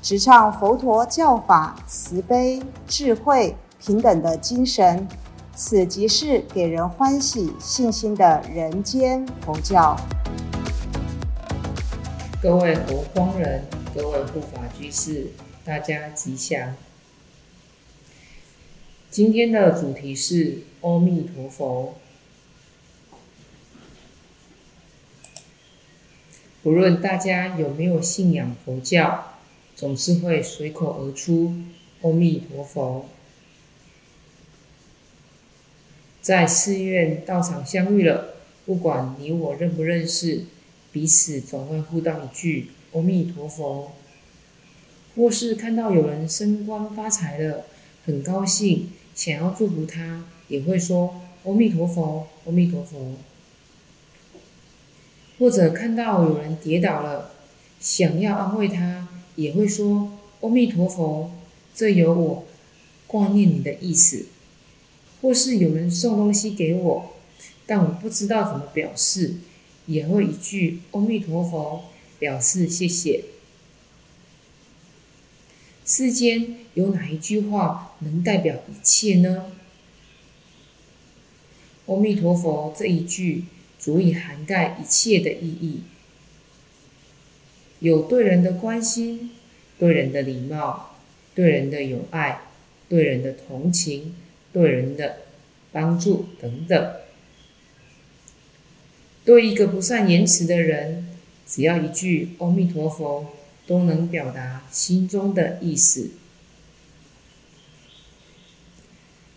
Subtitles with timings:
[0.00, 5.06] 直唱佛陀教法慈悲、智慧、平等的精神。
[5.54, 9.96] 此即是给人欢喜、信心的人间佛教。
[12.40, 15.32] 各位佛光人，各位护法居士，
[15.64, 16.76] 大家吉祥。
[19.10, 21.96] 今天的主题是阿弥陀佛。
[26.62, 29.37] 不论大家有没有信仰佛教，
[29.78, 31.54] 总是会随口而出
[32.02, 33.06] “阿弥陀佛”。
[36.20, 38.34] 在寺院道场相遇了，
[38.66, 40.46] 不管你我认不认识，
[40.90, 43.92] 彼此总会互道一句“阿弥陀佛”。
[45.14, 47.66] 或是看到有人升官发财了，
[48.04, 48.90] 很高兴。
[49.14, 53.14] 想要祝福他，也会说“阿弥陀佛，阿弥陀佛”。
[55.38, 57.30] 或者看到有人跌倒了，
[57.78, 59.07] 想要安慰他，
[59.38, 60.10] 也会说
[60.42, 61.30] “阿弥陀佛”，
[61.72, 62.44] 这有我
[63.06, 64.26] 挂念你的意思。
[65.22, 67.12] 或是有人送东西给我，
[67.64, 69.36] 但我不知道怎么表示，
[69.86, 71.84] 也会一句“阿弥陀佛”
[72.18, 73.26] 表示谢谢。
[75.86, 79.52] 世间有哪一句话能代表一切呢？
[81.86, 83.44] 阿弥陀佛这一句
[83.78, 85.82] 足以涵盖一切的意义，
[87.80, 89.30] 有对人的关心、
[89.78, 90.96] 对人的礼貌、
[91.34, 92.42] 对人的友爱、
[92.88, 94.14] 对人的同情、
[94.52, 95.16] 对人的
[95.72, 96.94] 帮助等等。
[99.24, 101.08] 对一个不善言辞的人，
[101.46, 103.34] 只要一句阿弥陀佛。
[103.68, 106.12] 都能表达心中的意思。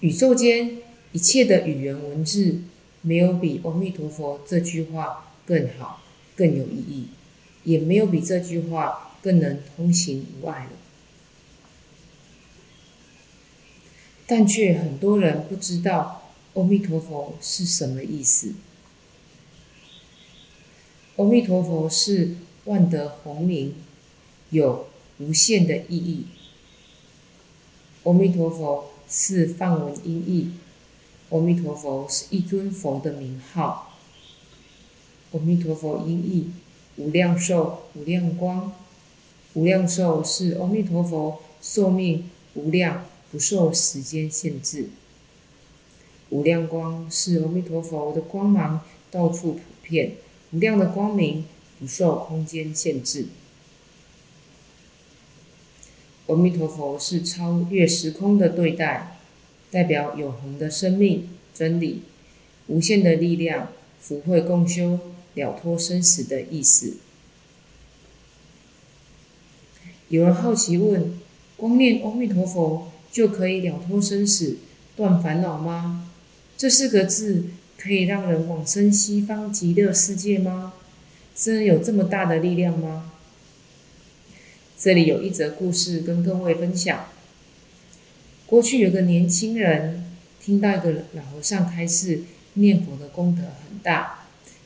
[0.00, 0.78] 宇宙间
[1.12, 2.62] 一切的语言文字，
[3.02, 6.02] 没有比“阿弥陀佛”这句话更好、
[6.34, 7.08] 更有意义，
[7.64, 10.70] 也没有比这句话更能通行无碍了。
[14.26, 18.54] 但却很多人不知道“阿弥陀佛”是什么意思。
[21.16, 23.74] 阿弥陀佛是万德洪名。
[24.50, 24.86] 有
[25.18, 26.26] 无限的意义。
[28.04, 30.52] 阿弥陀佛是梵文音译，
[31.30, 33.98] 阿弥陀佛是一尊佛的名号。
[35.32, 36.52] 阿弥陀佛音译
[36.96, 38.72] 无量寿、无量光。
[39.54, 44.88] 无量寿是阿弥陀佛寿命无量，不受时间限制。
[46.30, 50.14] 无量光是阿弥陀佛的光芒到处普遍，
[50.50, 51.44] 无量的光明
[51.78, 53.26] 不受空间限制。
[56.26, 59.18] 阿弥陀佛是超越时空的对待，
[59.70, 62.02] 代表永恒的生命真理、
[62.66, 63.68] 无限的力量、
[64.00, 64.98] 福慧共修、
[65.34, 66.96] 了脱生死的意思。
[70.08, 71.18] 有人好奇问：
[71.56, 74.58] 光念阿弥陀佛就可以了脱生死、
[74.96, 76.10] 断烦恼吗？
[76.56, 77.46] 这四个字
[77.76, 80.74] 可以让人往生西方极乐世界吗？
[81.34, 83.10] 真有这么大的力量吗？
[84.78, 87.06] 这里有一则故事跟各位分享。
[88.46, 94.23] 过去有个年轻人听到一个老和尚开示念佛的功德很大，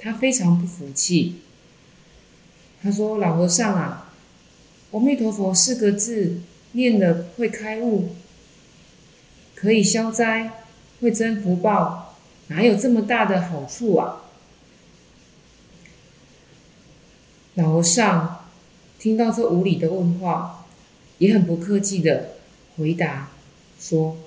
[0.00, 1.36] 他非常不服气。
[2.82, 4.12] 他说：“老和尚啊，
[4.92, 6.40] 阿弥陀佛四个字
[6.72, 8.16] 念了会开悟，
[9.54, 10.50] 可以消灾，
[11.00, 12.16] 会增福报，
[12.48, 14.22] 哪有这么大的好处啊？”
[17.54, 18.38] 老和尚。
[18.98, 20.66] 听到这无理的问话，
[21.16, 22.32] 也很不客气的
[22.76, 23.30] 回答
[23.78, 24.18] 说：“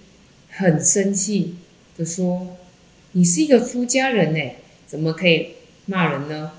[0.54, 1.56] 很生气
[1.96, 2.58] 的说
[3.12, 4.52] ：“你是一个出家人呢，
[4.86, 5.54] 怎么可以
[5.86, 6.52] 骂人呢？”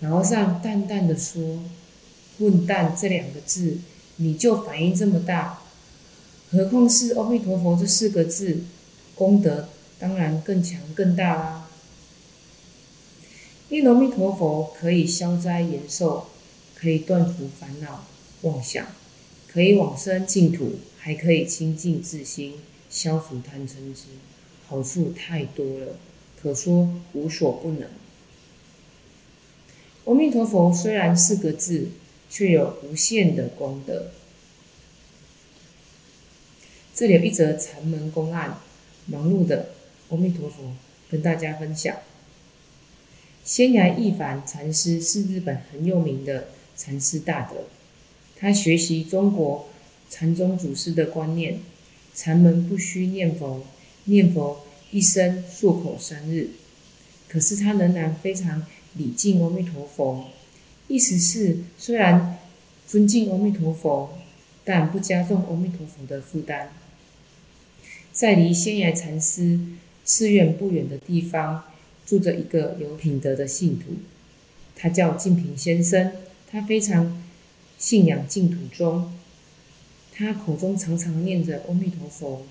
[0.00, 1.62] 然后上淡淡的说
[2.38, 3.78] ：“混蛋这两个字，
[4.16, 5.60] 你就反应这么大，
[6.50, 8.64] 何况是阿弥陀佛这四个字，
[9.14, 9.68] 功德
[9.98, 11.68] 当然更强更大啦。”
[13.70, 16.26] 因为阿弥陀佛可以消灾延寿，
[16.74, 18.04] 可以断除烦恼
[18.42, 18.84] 妄想，
[19.58, 22.54] 可以往生净土，还可以清净自心，
[22.88, 24.04] 消除贪嗔痴，
[24.68, 25.96] 好处太多了，
[26.40, 27.88] 可说无所不能。
[30.04, 31.88] 阿弥陀佛虽然四个字，
[32.30, 34.12] 却有无限的功德。
[36.94, 38.60] 这里有一则禅门公案，
[39.06, 39.70] 忙碌的
[40.10, 40.72] 阿弥陀佛
[41.10, 41.96] 跟大家分享。
[43.44, 47.64] 仙崖一凡禅师是日本很有名的禅师大德，
[48.40, 49.68] 他学习中国
[50.08, 51.58] 禅宗祖师的观念，
[52.14, 53.66] 禅门不需念佛，
[54.04, 56.50] 念佛一生漱口三日。
[57.28, 58.64] 可是他仍然非常
[58.94, 60.28] 礼敬阿弥陀佛，
[60.86, 62.38] 意思是虽然
[62.86, 64.18] 尊敬阿弥陀佛，
[64.64, 66.70] 但不加重阿弥陀佛的负担。
[68.12, 69.60] 在离仙崖禅师
[70.04, 71.64] 寺院不远的地方，
[72.06, 73.96] 住着一个有品德的信徒，
[74.74, 76.12] 他叫静平先生。
[76.50, 77.22] 他非常
[77.78, 79.14] 信仰净土中，
[80.12, 82.42] 他口中常常念着阿弥陀佛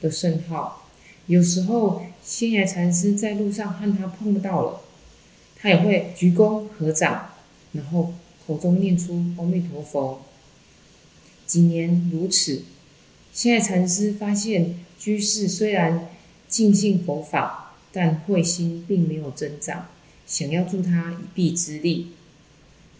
[0.00, 0.90] 的圣号。
[1.26, 4.80] 有时候仙崖禅师在路上和他碰不到了，
[5.56, 7.30] 他也会鞠躬合掌，
[7.72, 8.12] 然后
[8.46, 10.22] 口中念出阿弥陀佛。
[11.46, 12.64] 几年如此，
[13.32, 14.74] 仙崖禅师发现。
[15.02, 16.10] 居士虽然
[16.46, 19.88] 尽信佛法，但慧心并没有增长，
[20.28, 22.12] 想要助他一臂之力。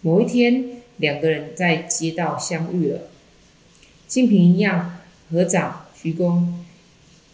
[0.00, 3.08] 某一天，两个人在街道相遇了，
[4.06, 5.00] 静平一样
[5.30, 6.46] 合掌鞠躬，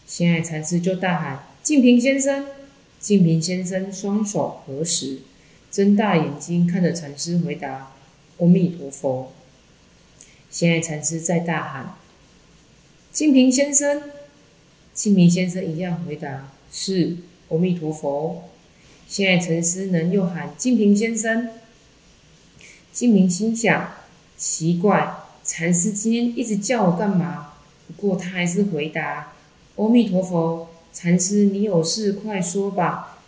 [0.06, 2.46] 心爱禅师就大喊：“静平先生！”
[2.99, 5.20] 静平先生双手合十，
[5.70, 7.93] 睁大眼睛看着禅师，回答
[8.38, 9.32] ：“阿弥陀佛。”
[10.50, 11.94] 心爱禅师再大喊
[13.12, 14.02] ：“净平先生！”
[14.94, 17.19] 清明先生一样回答：“是
[17.50, 18.49] 阿弥陀佛。”
[19.06, 21.49] 现在禅师能又喊净平先生。
[22.99, 23.93] 净平心想：
[24.37, 27.53] 奇怪，禅师今天一直叫我干嘛？
[27.87, 29.35] 不过他还是回答
[29.79, 33.21] ：“阿弥陀佛。”禅师，你有事快说吧，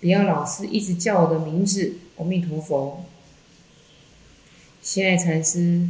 [0.00, 1.96] 不要老是一直叫我的名字。
[2.16, 3.04] 阿弥陀佛。
[4.80, 5.86] 现在禅师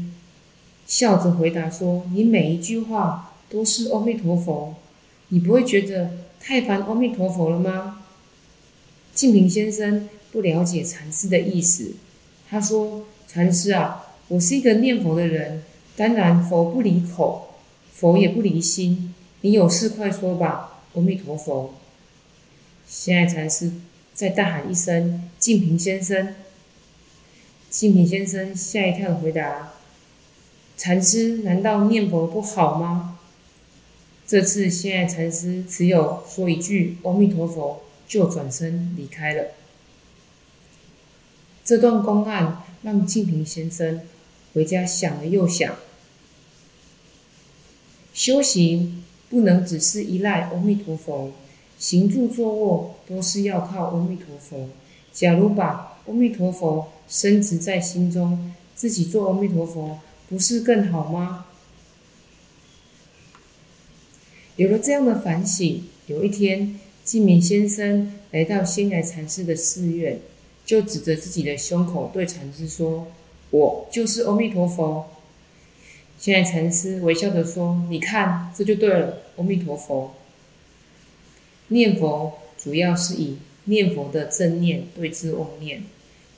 [0.84, 4.74] 笑着回答说：“你每一句话都是阿弥陀佛。”
[5.30, 6.10] 你不会觉得
[6.40, 8.02] 太烦阿弥陀佛了吗？
[9.14, 11.92] 净平先生不了解禅师的意思，
[12.54, 15.64] 他说：“禅师啊，我是一个念佛的人，
[15.96, 17.48] 当然佛不离口，
[17.92, 19.12] 佛也不离心。
[19.40, 21.74] 你有事快说吧，阿弥陀佛。”
[22.86, 23.72] 现在禅师
[24.12, 26.32] 再大喊一声：“净平先生！”
[27.68, 29.72] 净平先生吓一跳的回答
[30.78, 33.18] ：“禅师，难道念佛不好吗？”
[34.24, 39.44] 这次，现在禅师只有说一句“阿弥陀佛”，就转身离开了。
[41.64, 44.02] 这段公案让静平先生
[44.52, 45.74] 回家想了又想，
[48.12, 51.32] 修行不能只是依赖阿弥陀佛，
[51.78, 54.68] 行住坐卧都是要靠阿弥陀佛。
[55.12, 61.46] 假如把阿弥陀佛升值在心中，自己做阿弥陀佛，不是更好吗？
[64.56, 70.20] 有了这样的反省，有一天，净明先生来到仙崖禅师的寺院，
[70.64, 73.08] 就指着自己的胸口对禅师说
[73.50, 75.10] ：“我就是阿弥陀佛。”
[76.18, 79.18] 现在禅师微笑着说：“你看，这就对了。
[79.36, 80.14] 阿弥陀佛，
[81.68, 85.82] 念佛主要是以念佛的正念对治妄念，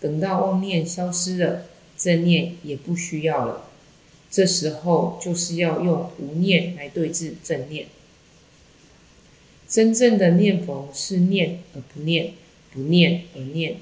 [0.00, 3.68] 等到妄念消失了，正念也不需要了。
[4.30, 7.86] 这时候就是要用无念来对治正念。”
[9.68, 12.32] 真正的念佛是念而不念，
[12.72, 13.76] 不念而念。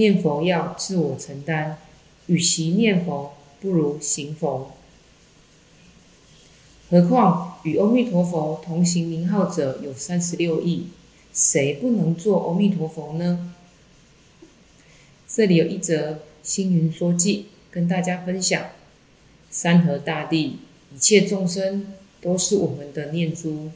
[0.00, 1.76] 念佛要自我承担，
[2.26, 4.72] 与其念佛，不如行佛。
[6.88, 10.86] 何况与阿弥陀佛同行名号者有三十六亿，
[11.34, 13.52] 谁不能做阿弥陀佛呢？
[15.28, 18.70] 这里有一则星云说记，跟大家分享：
[19.50, 20.60] 山河大地，
[20.94, 21.92] 一切众生
[22.22, 23.70] 都是我们的念珠。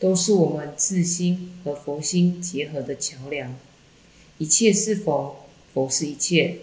[0.00, 3.54] 都是我们自心和佛心结合的桥梁。
[4.38, 5.39] 一切是佛，
[5.72, 6.58] 佛是一切，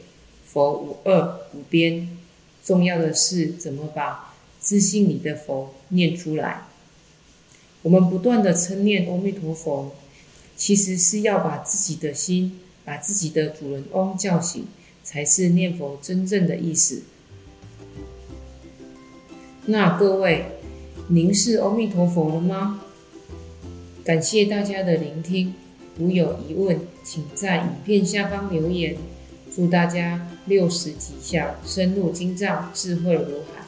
[0.45, 2.17] 佛无二无边。
[2.63, 6.67] 重要的是怎么把自心里的佛念出来。
[7.83, 9.95] 我们不断的称念阿弥陀佛，
[10.57, 14.67] 其实是要把自己的心，把自己的主人翁叫醒，
[15.03, 17.03] 才是念佛真正的意思。
[19.67, 20.45] 那各位，
[21.07, 22.81] 您是阿弥陀佛了吗？
[24.03, 25.53] 感谢大家的聆听，
[25.97, 28.95] 如有疑问，请在影片下方留言。
[29.55, 33.66] 祝大家六十吉祥，深入经藏，智慧如海。